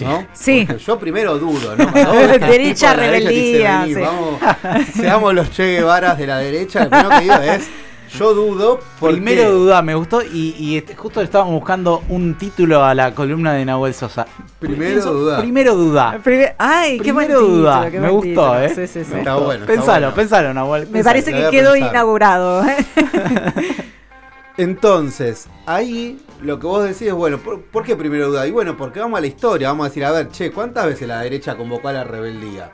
¿No? 0.00 0.26
Sí. 0.32 0.66
yo 0.84 0.98
primero 0.98 1.38
dudo, 1.38 1.76
¿no? 1.76 1.86
derecha 1.92 2.94
rebeldía. 2.94 3.86
vamos, 4.00 4.40
seamos 4.94 5.34
los 5.34 5.50
Che 5.50 5.76
Guevaras 5.76 6.18
de 6.18 6.26
la 6.26 6.38
derecha. 6.38 6.84
Lo 6.84 6.90
primero 6.90 7.10
que 7.10 7.20
digo 7.20 7.34
es 7.34 7.70
yo 8.18 8.32
dudo. 8.32 8.80
Primero 9.00 9.50
duda, 9.50 9.82
me 9.82 9.94
gustó. 9.94 10.22
Y, 10.22 10.76
este, 10.76 10.94
justo 10.94 11.20
le 11.20 11.24
estábamos 11.24 11.54
buscando 11.54 12.02
un 12.08 12.34
título 12.34 12.84
a 12.84 12.94
la 12.94 13.14
columna 13.14 13.52
de 13.54 13.64
Nahuel 13.64 13.92
Sosa. 13.92 14.26
Primero 14.60 15.04
duda. 15.04 15.40
Primero 15.40 15.74
duda. 15.74 16.20
Ay, 16.58 16.98
qué 16.98 17.12
Primero 17.12 17.40
duda. 17.40 17.90
me 17.90 18.08
gustó, 18.10 18.60
¿eh? 18.60 18.68
Sí, 18.68 18.86
sí, 18.86 19.04
sí. 19.04 19.14
Está 19.16 19.36
bueno. 19.36 19.66
Pensalo, 19.66 20.14
pensalo, 20.14 20.54
Nahuel. 20.54 20.88
Me 20.88 21.02
parece 21.02 21.32
que 21.32 21.50
quedó 21.50 21.74
inaugurado. 21.76 22.64
Entonces, 24.56 25.48
ahí 25.66 26.20
lo 26.44 26.58
que 26.58 26.66
vos 26.66 26.84
decís 26.84 27.08
es, 27.08 27.12
bueno, 27.14 27.38
¿por, 27.38 27.84
qué 27.84 27.96
primero 27.96 28.28
duda? 28.28 28.46
Y 28.46 28.50
bueno, 28.50 28.76
porque 28.76 29.00
vamos 29.00 29.18
a 29.18 29.20
la 29.20 29.26
historia, 29.26 29.68
vamos 29.68 29.86
a 29.86 29.88
decir, 29.88 30.04
a 30.04 30.12
ver, 30.12 30.28
che, 30.30 30.52
¿cuántas 30.52 30.86
veces 30.86 31.08
la 31.08 31.20
derecha 31.20 31.56
convocó 31.56 31.88
a 31.88 31.92
la 31.92 32.04
rebeldía? 32.04 32.72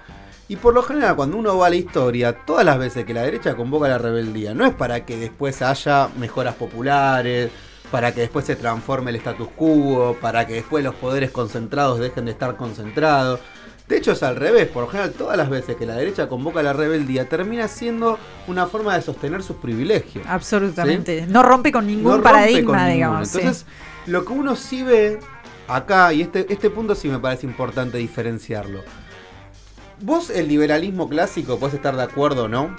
Y 0.48 0.56
por 0.56 0.74
lo 0.74 0.82
general, 0.82 1.14
cuando 1.14 1.36
uno 1.36 1.56
va 1.56 1.68
a 1.68 1.70
la 1.70 1.76
historia, 1.76 2.32
todas 2.32 2.64
las 2.64 2.76
veces 2.76 3.04
que 3.04 3.14
la 3.14 3.22
derecha 3.22 3.54
convoca 3.54 3.88
la 3.88 3.98
rebeldía, 3.98 4.52
no 4.52 4.66
es 4.66 4.74
para 4.74 5.06
que 5.06 5.16
después 5.16 5.62
haya 5.62 6.08
mejoras 6.18 6.56
populares, 6.56 7.52
para 7.92 8.12
que 8.12 8.22
después 8.22 8.44
se 8.44 8.56
transforme 8.56 9.10
el 9.10 9.16
status 9.16 9.48
quo, 9.54 10.16
para 10.20 10.46
que 10.48 10.54
después 10.54 10.82
los 10.82 10.96
poderes 10.96 11.30
concentrados 11.30 12.00
dejen 12.00 12.24
de 12.24 12.32
estar 12.32 12.56
concentrados. 12.56 13.38
De 13.90 13.96
hecho 13.96 14.12
es 14.12 14.22
al 14.22 14.36
revés, 14.36 14.68
por 14.68 14.84
lo 14.84 14.88
general 14.88 15.10
todas 15.10 15.36
las 15.36 15.50
veces 15.50 15.74
que 15.74 15.84
la 15.84 15.96
derecha 15.96 16.28
convoca 16.28 16.62
la 16.62 16.72
rebeldía 16.72 17.28
termina 17.28 17.66
siendo 17.66 18.20
una 18.46 18.68
forma 18.68 18.94
de 18.94 19.02
sostener 19.02 19.42
sus 19.42 19.56
privilegios. 19.56 20.24
Absolutamente. 20.28 21.26
No 21.26 21.42
rompe 21.42 21.72
con 21.72 21.88
ningún 21.88 22.22
paradigma, 22.22 22.86
digamos. 22.86 23.34
Entonces, 23.34 23.66
lo 24.06 24.24
que 24.24 24.32
uno 24.32 24.54
sí 24.54 24.84
ve 24.84 25.18
acá, 25.66 26.12
y 26.12 26.22
este, 26.22 26.46
este 26.52 26.70
punto 26.70 26.94
sí 26.94 27.08
me 27.08 27.18
parece 27.18 27.46
importante 27.46 27.98
diferenciarlo, 27.98 28.80
Vos, 30.02 30.30
el 30.30 30.48
liberalismo 30.48 31.10
clásico, 31.10 31.58
puedes 31.58 31.74
estar 31.74 31.94
de 31.94 32.02
acuerdo 32.02 32.44
o 32.44 32.48
no. 32.48 32.74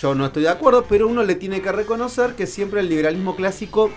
Yo 0.00 0.14
no 0.14 0.26
estoy 0.26 0.44
de 0.44 0.50
acuerdo, 0.50 0.84
pero 0.88 1.08
uno 1.08 1.24
le 1.24 1.34
tiene 1.34 1.62
que 1.62 1.72
reconocer 1.72 2.34
que 2.34 2.46
siempre 2.46 2.80
el 2.80 2.88
liberalismo 2.88 3.34
clásico 3.34 3.90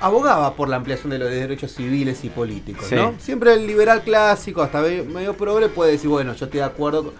abogaba 0.00 0.54
por 0.54 0.68
la 0.68 0.76
ampliación 0.76 1.10
de 1.10 1.18
los 1.18 1.30
derechos 1.30 1.72
civiles 1.74 2.24
y 2.24 2.28
políticos, 2.28 2.90
¿no? 2.92 3.14
Siempre 3.18 3.54
el 3.54 3.66
liberal 3.66 4.02
clásico, 4.02 4.62
hasta 4.62 4.80
medio 4.80 5.34
progre, 5.36 5.68
puede 5.68 5.92
decir, 5.92 6.08
bueno, 6.08 6.34
yo 6.34 6.44
estoy 6.46 6.60
de 6.60 6.66
acuerdo. 6.66 7.12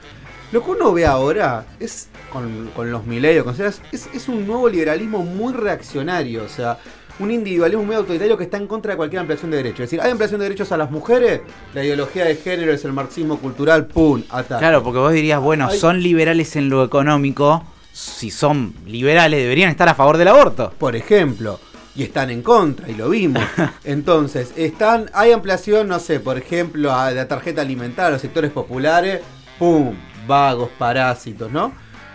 Lo 0.51 0.63
que 0.63 0.71
uno 0.71 0.93
ve 0.93 1.07
ahora 1.07 1.65
es, 1.81 2.09
con, 2.31 2.91
los 2.91 3.07
milenios, 3.07 3.59
es, 3.59 3.81
es 3.93 4.29
un 4.29 4.47
nuevo 4.47 4.69
liberalismo 4.69 5.25
muy 5.25 5.55
reaccionario, 5.55 6.45
o 6.45 6.49
sea, 6.49 6.79
un 7.19 7.31
individualismo 7.31 7.85
muy 7.85 7.97
autoritario 7.97 8.37
que 8.37 8.45
está 8.45 8.57
en 8.57 8.67
contra 8.67 8.93
de 8.93 8.97
cualquier 8.97 9.21
ampliación 9.21 9.51
de 9.51 9.59
derechos. 9.59 9.81
Es 9.81 9.91
decir, 9.91 10.01
hay 10.01 10.11
ampliación 10.11 10.41
de 10.41 10.45
derechos 10.45 10.73
a 10.73 10.77
las 10.77 10.91
mujeres, 10.91 11.41
la 11.75 11.85
ideología 11.85 12.25
de 12.25 12.37
género 12.37 12.73
es 12.73 12.85
el 12.85 12.93
marxismo 12.93 13.39
cultural, 13.39 13.87
¡pum! 13.87 14.23
Ataca. 14.31 14.59
Claro, 14.59 14.83
porque 14.83 14.99
vos 14.99 15.13
dirías, 15.13 15.41
bueno, 15.41 15.71
son 15.71 16.03
liberales 16.03 16.57
en 16.57 16.69
lo 16.69 16.85
económico, 16.85 17.65
si 17.93 18.31
son 18.31 18.75
liberales 18.87 19.41
deberían 19.41 19.71
estar 19.71 19.89
a 19.89 19.95
favor 19.95 20.17
del 20.17 20.29
aborto. 20.29 20.73
Por 20.79 20.97
ejemplo. 20.97 21.61
Y 21.95 22.05
están 22.05 22.31
en 22.31 22.43
contra, 22.43 22.89
y 22.89 22.95
lo 22.95 23.11
vimos. 23.11 23.43
Entonces, 23.85 24.53
están, 24.57 25.11
hay 25.13 25.33
ampliación, 25.33 25.89
no 25.89 25.99
sé, 25.99 26.21
por 26.21 26.39
ejemplo, 26.39 26.93
a 26.93 27.11
la 27.11 27.29
tarjeta 27.29 27.61
alimentaria 27.61 28.09
a 28.09 28.11
los 28.13 28.21
sectores 28.23 28.51
populares 28.51 29.21
¡pum! 29.59 29.95
Vagos, 30.27 30.71
parásitos, 30.79 31.51
¿no? 31.51 31.73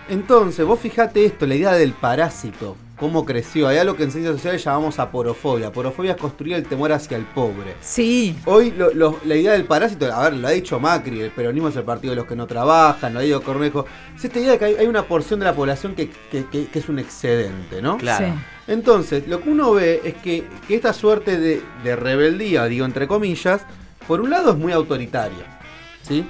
Entonces, 0.09 0.65
vos 0.65 0.79
fijate 0.79 1.25
esto, 1.25 1.45
la 1.45 1.55
idea 1.55 1.73
del 1.73 1.91
parásito, 1.91 2.77
cómo 2.97 3.25
creció. 3.25 3.67
Hay 3.67 3.77
algo 3.77 3.95
que 3.95 4.03
en 4.03 4.11
ciencias 4.11 4.35
sociales 4.35 4.63
llamamos 4.63 4.99
aporofobia. 4.99 5.67
Aporofobia 5.67 6.11
es 6.11 6.17
construir 6.17 6.55
el 6.55 6.65
temor 6.65 6.91
hacia 6.91 7.17
el 7.17 7.25
pobre. 7.25 7.75
Sí. 7.81 8.35
Hoy 8.45 8.73
la 9.25 9.35
idea 9.35 9.51
del 9.51 9.65
parásito, 9.65 10.11
a 10.11 10.23
ver, 10.23 10.33
lo 10.33 10.47
ha 10.47 10.51
dicho 10.51 10.79
Macri, 10.79 11.21
el 11.21 11.31
peronismo 11.31 11.67
es 11.69 11.75
el 11.75 11.83
partido 11.83 12.11
de 12.11 12.17
los 12.17 12.25
que 12.25 12.35
no 12.35 12.47
trabajan, 12.47 13.13
lo 13.13 13.19
ha 13.19 13.23
dicho 13.23 13.41
Cornejo. 13.41 13.85
Es 14.15 14.23
esta 14.23 14.39
idea 14.39 14.51
de 14.53 14.59
que 14.59 14.65
hay, 14.65 14.87
una 14.87 15.03
porción 15.03 15.39
de 15.39 15.45
la 15.45 15.53
población 15.53 15.93
que, 15.93 16.09
es 16.73 16.89
un 16.89 16.99
excedente, 16.99 17.81
¿no? 17.81 17.97
Claro. 17.97 18.33
Entonces, 18.67 19.27
lo 19.27 19.41
que 19.41 19.49
uno 19.49 19.73
ve 19.73 20.01
es 20.03 20.15
que, 20.15 20.47
esta 20.69 20.93
suerte 20.93 21.37
de, 21.37 21.61
de 21.83 21.95
rebeldía, 21.95 22.65
digo 22.65 22.85
entre 22.85 23.07
comillas, 23.07 23.61
por 24.07 24.21
un 24.21 24.29
lado 24.29 24.51
es 24.51 24.57
muy 24.57 24.71
autoritaria. 24.71 25.59
¿Sí? 26.01 26.25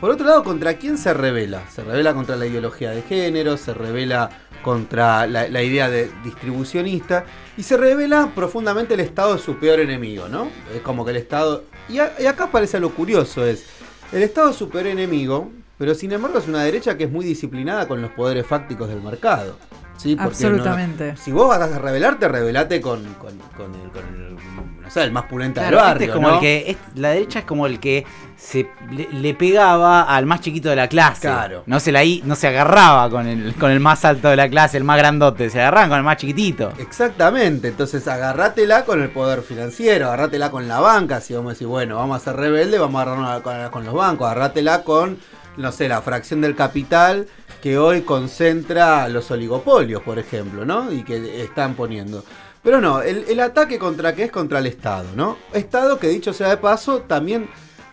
Por 0.00 0.10
otro 0.10 0.26
lado, 0.26 0.44
¿contra 0.44 0.74
quién 0.74 0.96
se 0.96 1.12
revela? 1.12 1.68
Se 1.70 1.82
revela 1.82 2.14
contra 2.14 2.36
la 2.36 2.46
ideología 2.46 2.90
de 2.92 3.02
género, 3.02 3.56
se 3.56 3.74
revela 3.74 4.30
contra 4.62 5.26
la, 5.26 5.62
idea 5.62 5.90
de 5.90 6.08
distribucionista 6.22 7.24
y 7.56 7.64
se 7.64 7.76
revela 7.76 8.30
profundamente 8.32 8.94
el 8.94 9.00
Estado 9.00 9.34
de 9.34 9.40
su 9.40 9.58
peor 9.58 9.80
enemigo, 9.80 10.28
¿no? 10.28 10.50
Es 10.72 10.82
como 10.82 11.04
que 11.04 11.10
el 11.10 11.16
Estado... 11.16 11.64
Y, 11.88 11.98
acá 11.98 12.44
aparece 12.44 12.78
lo 12.78 12.90
curioso, 12.90 13.44
es 13.44 13.66
el 14.12 14.22
Estado 14.22 14.50
es 14.50 14.56
su 14.56 14.68
peor 14.68 14.86
enemigo, 14.86 15.50
pero 15.78 15.94
sin 15.94 16.12
embargo 16.12 16.38
es 16.38 16.46
una 16.46 16.62
derecha 16.62 16.96
que 16.96 17.04
es 17.04 17.10
muy 17.10 17.24
disciplinada 17.24 17.88
con 17.88 18.00
los 18.00 18.12
poderes 18.12 18.46
fácticos 18.46 18.88
del 18.88 19.02
mercado. 19.02 19.56
¿Sí? 19.98 20.16
Absolutamente. 20.18 21.16
si 21.16 21.32
vos 21.32 21.48
vas 21.48 21.70
a 21.70 21.78
rebelarte, 21.78 22.28
rebelate 22.28 22.80
con, 22.80 23.04
con, 23.14 23.32
el, 23.74 24.36
no 24.82 24.90
sé, 24.90 25.02
el 25.02 25.12
más 25.12 25.24
pulente 25.24 25.60
del 25.60 25.74
este 25.74 25.82
barrio. 25.84 26.06
es 26.06 26.14
como 26.14 26.30
el 26.30 26.40
que, 26.40 26.76
la 26.94 27.10
derecha 27.10 27.40
es 27.40 27.44
como 27.44 27.66
el 27.66 27.78
que 27.78 28.06
se 28.36 28.70
le, 28.90 29.34
pegaba 29.34 30.02
al 30.02 30.24
más 30.24 30.40
chiquito 30.40 30.68
de 30.68 30.76
la 30.76 30.88
clase. 30.88 31.22
Claro. 31.22 31.64
No 31.66 31.80
se, 31.80 31.90
la, 31.90 32.02
no 32.22 32.36
se 32.36 32.46
agarraba 32.46 33.10
con 33.10 33.26
el, 33.26 33.54
con 33.56 33.70
el 33.70 33.80
más 33.80 34.04
alto 34.04 34.28
de 34.28 34.36
la 34.36 34.48
clase, 34.48 34.76
el 34.78 34.84
más 34.84 34.96
grandote, 34.96 35.50
se 35.50 35.60
agarraban 35.60 35.90
con 35.90 35.98
el 35.98 36.04
más 36.04 36.16
chiquitito. 36.16 36.72
Exactamente, 36.78 37.68
entonces 37.68 38.06
agarrátela 38.06 38.84
con 38.84 39.02
el 39.02 39.10
poder 39.10 39.42
financiero, 39.42 40.06
agarrátela 40.06 40.50
con 40.50 40.68
la 40.68 40.78
banca, 40.78 41.20
si 41.20 41.34
vamos 41.34 41.50
a 41.50 41.52
decir, 41.54 41.66
bueno, 41.66 41.96
vamos 41.96 42.22
a 42.22 42.24
ser 42.24 42.36
rebeldes, 42.36 42.80
vamos 42.80 43.00
a 43.00 43.02
agarrarnos 43.02 43.42
con, 43.42 43.70
con 43.70 43.84
los 43.84 43.94
bancos, 43.94 44.26
agarrátela 44.26 44.84
con, 44.84 45.18
no 45.58 45.72
sé, 45.72 45.88
la 45.88 46.00
fracción 46.00 46.40
del 46.40 46.54
capital 46.54 47.26
que 47.62 47.76
hoy 47.76 48.02
concentra 48.02 49.08
los 49.08 49.30
oligopolios, 49.30 50.02
por 50.02 50.18
ejemplo, 50.18 50.64
¿no? 50.64 50.90
Y 50.92 51.02
que 51.02 51.42
están 51.42 51.74
poniendo. 51.74 52.24
Pero 52.62 52.80
no, 52.80 53.02
el, 53.02 53.24
el 53.28 53.40
ataque 53.40 53.78
contra 53.78 54.14
qué 54.14 54.24
es 54.24 54.30
contra 54.30 54.60
el 54.60 54.66
Estado, 54.66 55.08
¿no? 55.14 55.36
Estado 55.52 55.98
que 55.98 56.08
dicho 56.08 56.32
sea 56.32 56.48
de 56.48 56.56
paso, 56.56 57.00
también 57.00 57.48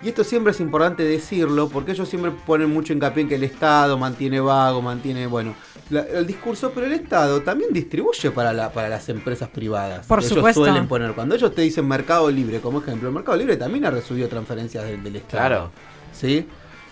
y 0.05 0.09
esto 0.09 0.23
siempre 0.23 0.51
es 0.51 0.59
importante 0.59 1.03
decirlo, 1.03 1.67
porque 1.67 1.93
ellos 1.93 2.07
siempre 2.07 2.31
ponen 2.31 2.69
mucho 2.69 2.93
hincapié 2.93 3.23
en 3.23 3.29
que 3.29 3.35
el 3.35 3.43
Estado 3.43 3.97
mantiene 3.97 4.39
vago, 4.39 4.79
mantiene, 4.79 5.25
bueno, 5.25 5.55
el 5.89 6.27
discurso, 6.27 6.71
pero 6.75 6.85
el 6.85 6.91
Estado 6.91 7.41
también 7.41 7.73
distribuye 7.73 8.29
para, 8.29 8.53
la, 8.53 8.71
para 8.71 8.87
las 8.87 9.09
empresas 9.09 9.49
privadas. 9.49 10.05
Por 10.05 10.21
supuesto. 10.21 10.63
suelen 10.63 10.87
poner, 10.87 11.13
cuando 11.13 11.33
ellos 11.33 11.55
te 11.55 11.63
dicen 11.63 11.87
Mercado 11.87 12.29
Libre, 12.29 12.59
como 12.59 12.81
ejemplo, 12.81 13.09
el 13.09 13.15
Mercado 13.15 13.35
Libre 13.37 13.57
también 13.57 13.85
ha 13.85 13.89
recibido 13.89 14.27
transferencias 14.27 14.83
del, 14.83 15.15
Estado. 15.15 15.47
Claro. 15.47 15.71
¿Sí? 16.13 16.47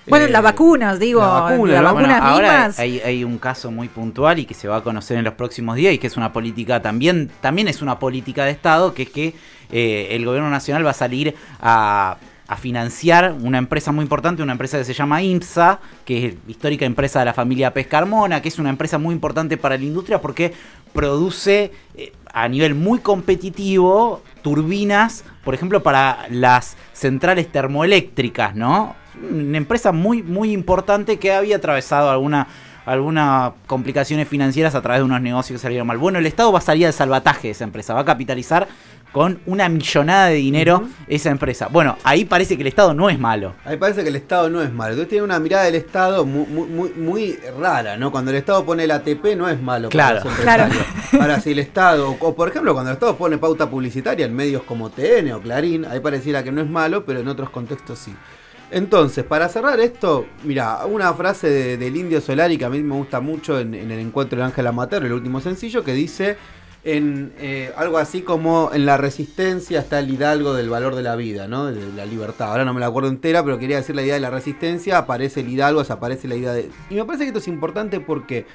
Bueno, 0.08 0.28
las 0.28 0.40
eh, 0.40 0.44
vacunas, 0.44 1.00
digo, 1.00 1.22
las 1.22 1.84
vacunas 1.84 2.22
ahora 2.22 2.72
hay, 2.78 3.00
hay, 3.00 3.24
un 3.24 3.38
caso 3.38 3.72
muy 3.72 3.88
puntual 3.88 4.40
y 4.40 4.46
que 4.46 4.54
se 4.54 4.68
va 4.68 4.78
a 4.78 4.82
conocer 4.84 5.18
en 5.18 5.24
los 5.24 5.34
próximos 5.36 5.76
días 5.76 5.94
y 5.94 5.98
que 5.98 6.08
es 6.08 6.18
una 6.18 6.34
política 6.34 6.82
también, 6.82 7.32
también 7.42 7.68
es 7.68 7.82
una 7.82 8.00
política 8.00 8.46
de 8.46 8.52
Estado, 8.52 8.94
que 8.94 9.04
es 9.04 9.10
que 9.10 9.34
eh, 9.72 10.10
el 10.12 10.26
gobierno 10.26 10.50
nacional 10.50 10.86
va 10.86 10.92
a 10.92 10.94
salir 10.94 11.36
a 11.62 12.18
a 12.48 12.58
financiar 12.58 13.36
una 13.42 13.58
empresa 13.58 13.92
muy 13.92 14.04
importante, 14.04 14.44
una 14.44 14.52
empresa 14.52 14.78
que 14.78 14.84
se 14.84 14.94
llama 14.94 15.22
IMSA, 15.22 15.80
que 16.06 16.28
es 16.28 16.36
histórica 16.48 16.86
empresa 16.86 17.20
de 17.20 17.26
la 17.26 17.34
familia 17.34 17.74
Pescarmona, 17.74 18.42
que 18.42 18.50
es 18.50 18.60
una 18.60 18.70
empresa 18.70 18.98
muy 18.98 19.16
importante 19.16 19.58
para 19.58 19.78
la 19.78 19.84
industria 19.84 20.22
porque 20.22 20.54
produce 20.94 21.72
eh, 21.96 22.14
a 22.32 22.48
nivel 22.48 22.76
muy 22.76 23.00
competitivo 23.00 24.22
turbinas, 24.42 25.24
por 25.44 25.54
ejemplo, 25.54 25.82
para 25.84 26.28
las 26.30 26.76
centrales 26.92 27.52
termoeléctricas, 27.52 28.56
¿no? 28.56 28.96
Una 29.22 29.58
empresa 29.58 29.92
muy, 29.92 30.24
muy 30.24 30.52
importante 30.52 31.18
que 31.18 31.34
había 31.34 31.58
atravesado 31.58 32.10
alguna 32.10 32.48
algunas 32.86 33.54
complicaciones 33.66 34.28
financieras 34.28 34.76
a 34.76 34.82
través 34.82 35.00
de 35.00 35.06
unos 35.06 35.22
negocios 35.22 35.60
que 35.60 35.62
salieron 35.62 35.88
mal. 35.88 35.98
Bueno, 35.98 36.20
el 36.20 36.26
Estado 36.26 36.52
va 36.52 36.60
a 36.60 36.62
salir 36.62 36.86
de 36.86 36.92
salvataje 36.92 37.48
de 37.48 37.52
esa 37.52 37.64
empresa, 37.64 37.94
va 37.94 38.02
a 38.02 38.06
capitalizar 38.06 38.68
con 39.14 39.40
una 39.46 39.70
millonada 39.70 40.28
de 40.28 40.36
dinero 40.36 40.88
esa 41.08 41.30
empresa. 41.30 41.68
Bueno, 41.72 41.98
ahí 42.04 42.26
parece 42.26 42.56
que 42.56 42.64
el 42.64 42.68
Estado 42.68 42.96
no 42.96 43.12
es 43.12 43.20
malo. 43.20 43.54
Ahí 43.64 43.78
parece 43.78 44.02
que 44.02 44.10
el 44.10 44.16
Estado 44.16 44.50
no 44.50 44.62
es 44.64 44.74
malo. 44.74 44.94
Entonces 44.94 45.10
tiene 45.10 45.24
una 45.24 45.40
mirada 45.40 45.66
del 45.66 45.76
Estado 45.76 46.26
muy, 46.26 46.48
muy, 46.48 46.90
muy 46.90 47.40
rara, 47.60 47.96
¿no? 47.96 48.12
Cuando 48.12 48.32
el 48.32 48.38
Estado 48.38 48.66
pone 48.66 48.86
el 48.86 48.92
ATP 48.92 49.38
no 49.38 49.48
es 49.48 49.62
malo 49.62 49.90
claro, 49.90 50.24
para 50.24 50.26
los 50.26 50.40
empresarios. 50.40 50.86
Ahora, 51.14 51.40
si 51.40 51.52
el 51.52 51.60
Estado, 51.60 52.18
o 52.20 52.36
por 52.36 52.50
ejemplo, 52.50 52.74
cuando 52.74 52.90
el 52.90 52.96
Estado 52.96 53.16
pone 53.16 53.38
pauta 53.38 53.70
publicitaria 53.70 54.26
en 54.26 54.36
medios 54.36 54.64
como 54.64 54.90
TN 54.90 55.32
o 55.34 55.42
Clarín, 55.42 55.86
ahí 55.86 56.00
pareciera 56.00 56.44
que 56.44 56.52
no 56.52 56.62
es 56.62 56.68
malo, 56.68 57.06
pero 57.06 57.20
en 57.20 57.28
otros 57.28 57.52
contextos 57.52 58.00
sí. 58.00 58.16
Entonces, 58.74 59.24
para 59.24 59.50
cerrar 59.50 59.80
esto, 59.80 60.26
mira, 60.44 60.88
una 60.88 61.14
frase 61.14 61.78
del 61.78 61.96
Indio 61.96 62.20
Solari 62.22 62.58
que 62.58 62.66
a 62.66 62.72
mí 62.72 62.82
me 62.82 62.96
gusta 62.96 63.20
mucho 63.20 63.60
en, 63.60 63.76
el 63.76 64.00
encuentro 64.00 64.40
de 64.40 64.46
Ángela 64.46 64.72
Matero, 64.72 65.06
el 65.06 65.14
último 65.14 65.42
sencillo, 65.42 65.84
que 65.84 65.94
dice 65.94 66.38
en 66.84 67.34
eh, 67.38 67.72
algo 67.78 68.00
así 68.00 68.24
como 68.24 68.72
en 68.74 68.88
la 68.88 68.98
resistencia 68.98 69.82
está 69.82 70.00
el 70.00 70.10
hidalgo 70.10 70.56
del 70.56 70.72
valor 70.72 70.96
de 70.96 71.04
la 71.04 71.16
vida, 71.16 71.48
¿no? 71.48 71.68
De 71.68 71.94
la 71.96 72.08
libertad. 72.08 72.50
Ahora 72.50 72.66
no 72.66 72.74
me 72.74 72.80
la 72.80 72.88
acuerdo 72.88 73.10
entera, 73.10 73.44
pero 73.44 73.60
quería 73.60 73.78
decir 73.78 73.96
la 73.96 74.02
idea 74.02 74.16
de 74.16 74.22
la 74.22 74.32
resistencia, 74.32 74.98
aparece 74.98 75.42
el 75.42 75.50
hidalgo, 75.50 75.82
aparece 75.88 76.28
la 76.28 76.34
idea 76.34 76.54
de... 76.54 76.72
Y 76.90 76.96
me 76.96 77.06
parece 77.06 77.26
que 77.26 77.28
esto 77.28 77.40
es 77.40 77.48
importante 77.48 78.00
porque... 78.00 78.48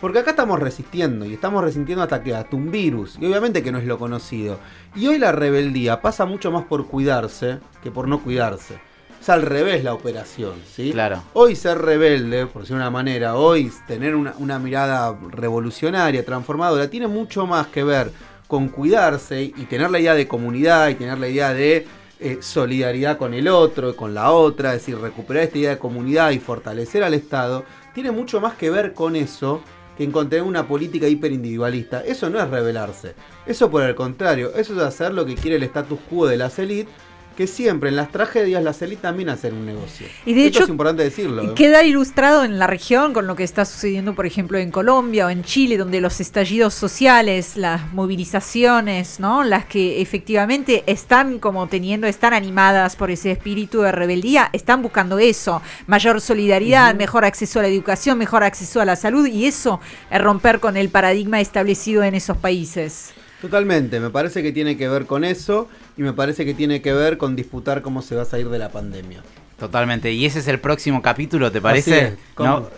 Porque 0.00 0.18
acá 0.18 0.30
estamos 0.30 0.58
resistiendo 0.58 1.24
y 1.24 1.34
estamos 1.34 1.62
resistiendo 1.62 2.02
hasta 2.02 2.24
que 2.24 2.34
hasta 2.34 2.56
un 2.56 2.72
virus. 2.72 3.16
Y 3.20 3.26
obviamente 3.26 3.62
que 3.62 3.70
no 3.70 3.78
es 3.78 3.84
lo 3.84 3.96
conocido. 3.96 4.58
Y 4.96 5.06
hoy 5.06 5.18
la 5.18 5.30
rebeldía 5.30 6.02
pasa 6.02 6.24
mucho 6.24 6.50
más 6.50 6.64
por 6.64 6.88
cuidarse 6.88 7.60
que 7.80 7.92
por 7.92 8.08
no 8.08 8.20
cuidarse 8.24 8.91
es 9.22 9.28
al 9.28 9.42
revés 9.42 9.84
la 9.84 9.94
operación, 9.94 10.54
¿sí? 10.74 10.90
Claro. 10.90 11.22
Hoy 11.32 11.54
ser 11.54 11.78
rebelde, 11.78 12.46
por 12.46 12.62
decir 12.62 12.74
una 12.74 12.90
manera, 12.90 13.36
hoy 13.36 13.70
tener 13.86 14.16
una, 14.16 14.58
mirada 14.58 15.16
revolucionaria, 15.30 16.24
transformadora, 16.24 16.90
tiene 16.90 17.06
mucho 17.06 17.46
más 17.46 17.68
que 17.68 17.84
ver 17.84 18.10
con 18.48 18.68
cuidarse 18.68 19.44
y 19.44 19.52
tener 19.66 19.92
la 19.92 20.00
idea 20.00 20.14
de 20.14 20.26
comunidad 20.26 20.88
y 20.88 20.96
tener 20.96 21.18
la 21.18 21.28
idea 21.28 21.54
de 21.54 21.86
eh, 22.18 22.38
solidaridad 22.40 23.16
con 23.16 23.32
el 23.32 23.46
otro, 23.46 23.94
con 23.94 24.12
la 24.12 24.32
otra, 24.32 24.74
es 24.74 24.80
decir, 24.80 24.98
recuperar 24.98 25.44
esta 25.44 25.58
idea 25.58 25.70
de 25.70 25.78
comunidad 25.78 26.32
y 26.32 26.40
fortalecer 26.40 27.04
al 27.04 27.14
Estado, 27.14 27.64
tiene 27.94 28.10
mucho 28.10 28.40
más 28.40 28.54
que 28.54 28.70
ver 28.70 28.92
con 28.92 29.14
eso 29.14 29.62
que 29.96 30.02
encontrar 30.02 30.42
una 30.42 30.66
política 30.66 31.06
hiperindividualista. 31.06 32.00
Eso 32.00 32.28
no 32.28 32.40
es 32.40 32.50
rebelarse. 32.50 33.14
Eso 33.46 33.70
por 33.70 33.84
el 33.84 33.94
contrario, 33.94 34.52
eso 34.56 34.74
es 34.74 34.80
hacer 34.80 35.14
lo 35.14 35.24
que 35.24 35.36
quiere 35.36 35.58
el 35.58 35.62
status 35.62 36.00
quo 36.10 36.26
de 36.26 36.38
las 36.38 36.58
élites 36.58 36.92
que 37.36 37.46
siempre 37.46 37.88
en 37.88 37.96
las 37.96 38.10
tragedias 38.10 38.62
las 38.62 38.80
élites 38.82 39.02
también 39.02 39.28
hacen 39.28 39.54
un 39.54 39.66
negocio. 39.66 40.06
Y 40.26 40.34
de 40.34 40.46
hecho, 40.46 40.64
es 40.64 40.68
importante 40.68 41.02
decirlo. 41.02 41.42
¿eh? 41.42 41.54
Queda 41.54 41.82
ilustrado 41.82 42.44
en 42.44 42.58
la 42.58 42.66
región 42.66 43.12
con 43.12 43.26
lo 43.26 43.36
que 43.36 43.44
está 43.44 43.64
sucediendo, 43.64 44.14
por 44.14 44.26
ejemplo, 44.26 44.58
en 44.58 44.70
Colombia 44.70 45.26
o 45.26 45.30
en 45.30 45.42
Chile, 45.42 45.76
donde 45.76 46.00
los 46.00 46.20
estallidos 46.20 46.74
sociales, 46.74 47.56
las 47.56 47.92
movilizaciones, 47.92 49.20
¿no? 49.20 49.44
Las 49.44 49.64
que 49.64 50.00
efectivamente 50.00 50.84
están 50.86 51.38
como 51.38 51.66
teniendo, 51.68 52.06
están 52.06 52.34
animadas 52.34 52.96
por 52.96 53.10
ese 53.10 53.30
espíritu 53.30 53.82
de 53.82 53.92
rebeldía, 53.92 54.50
están 54.52 54.82
buscando 54.82 55.18
eso, 55.18 55.62
mayor 55.86 56.20
solidaridad, 56.20 56.94
mejor 56.94 57.24
acceso 57.24 57.58
a 57.58 57.62
la 57.62 57.68
educación, 57.68 58.18
mejor 58.18 58.44
acceso 58.44 58.80
a 58.80 58.84
la 58.84 58.96
salud, 58.96 59.26
y 59.26 59.46
eso 59.46 59.80
es 60.10 60.20
romper 60.20 60.60
con 60.60 60.76
el 60.76 60.88
paradigma 60.88 61.40
establecido 61.40 62.02
en 62.02 62.14
esos 62.14 62.36
países. 62.36 63.12
Totalmente, 63.42 63.98
me 63.98 64.08
parece 64.08 64.40
que 64.40 64.52
tiene 64.52 64.76
que 64.76 64.88
ver 64.88 65.04
con 65.04 65.24
eso 65.24 65.68
y 65.96 66.02
me 66.02 66.12
parece 66.12 66.44
que 66.44 66.54
tiene 66.54 66.80
que 66.80 66.92
ver 66.92 67.18
con 67.18 67.34
disputar 67.34 67.82
cómo 67.82 68.00
se 68.00 68.14
va 68.14 68.22
a 68.22 68.24
salir 68.24 68.48
de 68.48 68.58
la 68.60 68.68
pandemia. 68.68 69.20
Totalmente, 69.58 70.12
y 70.12 70.24
ese 70.24 70.38
es 70.38 70.46
el 70.46 70.60
próximo 70.60 71.02
capítulo, 71.02 71.50
¿te 71.50 71.60
parece? 71.60 72.16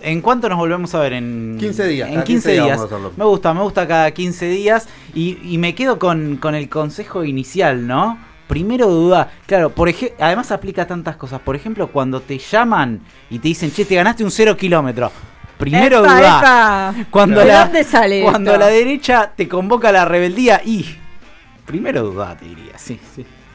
¿En 0.00 0.22
cuánto 0.22 0.48
nos 0.48 0.56
volvemos 0.56 0.94
a 0.94 1.00
ver? 1.00 1.12
En 1.12 1.58
15 1.60 1.86
días. 1.86 2.10
En 2.10 2.22
15, 2.22 2.52
días. 2.52 2.80
me 3.14 3.24
gusta, 3.26 3.52
me 3.52 3.60
gusta 3.60 3.86
cada 3.86 4.10
15 4.10 4.48
días 4.48 4.88
y, 5.14 5.58
me 5.58 5.74
quedo 5.74 5.98
con, 5.98 6.40
el 6.42 6.68
consejo 6.70 7.24
inicial, 7.24 7.86
¿no? 7.86 8.18
Primero 8.48 8.88
duda, 8.88 9.32
claro, 9.46 9.68
por 9.68 9.92
además 10.18 10.50
aplica 10.50 10.86
tantas 10.86 11.16
cosas. 11.16 11.42
Por 11.42 11.56
ejemplo, 11.56 11.88
cuando 11.88 12.22
te 12.22 12.38
llaman 12.38 13.00
y 13.28 13.38
te 13.38 13.48
dicen, 13.48 13.70
che, 13.70 13.84
te 13.84 13.96
ganaste 13.96 14.24
un 14.24 14.30
cero 14.30 14.56
kilómetro. 14.56 15.12
Primero 15.58 16.00
duda. 16.00 16.94
Cuando, 17.10 17.40
¿De 17.40 17.46
la, 17.46 17.64
dónde 17.64 17.84
sale 17.84 18.22
cuando 18.22 18.56
la 18.56 18.66
derecha 18.66 19.32
te 19.34 19.48
convoca 19.48 19.88
a 19.88 19.92
la 19.92 20.04
rebeldía 20.04 20.60
y. 20.64 20.96
Primero 21.64 22.02
duda, 22.02 22.36
te 22.36 22.44
diría, 22.46 22.76
sí, 22.76 23.00
sí. 23.14 23.24